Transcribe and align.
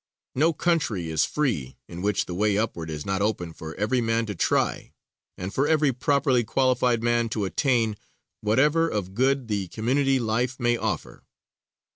No 0.33 0.51
country 0.51 1.11
is 1.11 1.25
free 1.25 1.77
in 1.87 2.01
which 2.01 2.25
the 2.25 2.33
way 2.33 2.57
upward 2.57 2.89
is 2.89 3.05
not 3.05 3.21
open 3.21 3.53
for 3.53 3.75
every 3.75 4.01
man 4.01 4.25
to 4.25 4.33
try, 4.33 4.93
and 5.37 5.53
for 5.53 5.67
every 5.67 5.91
properly 5.93 6.43
qualified 6.43 7.03
man 7.03 7.29
to 7.29 7.45
attain 7.45 7.95
whatever 8.39 8.89
of 8.89 9.13
good 9.13 9.47
the 9.47 9.67
community 9.67 10.17
life 10.19 10.59
may 10.59 10.75
offer. 10.75 11.23